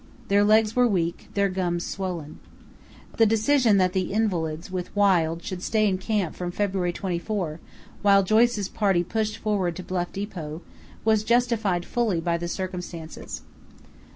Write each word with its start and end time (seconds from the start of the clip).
Their 0.29 0.43
legs 0.43 0.75
were 0.75 0.87
weak, 0.87 1.29
their 1.35 1.47
gums 1.47 1.85
swollen. 1.85 2.39
The 3.17 3.27
decision 3.27 3.77
that 3.77 3.93
the 3.93 4.11
invalids, 4.13 4.71
with 4.71 4.95
Wild, 4.95 5.43
should 5.43 5.61
stay 5.61 5.87
in 5.87 5.99
camp 5.99 6.35
from 6.35 6.49
February 6.49 6.91
24, 6.91 7.59
while 8.01 8.23
Joyce's 8.23 8.67
party 8.67 9.03
pushed 9.03 9.37
forward 9.37 9.75
to 9.75 9.83
Bluff 9.83 10.11
depot, 10.11 10.63
was 11.05 11.23
justified 11.23 11.85
fully 11.85 12.19
by 12.19 12.35
the 12.39 12.47
circumstances. 12.47 13.43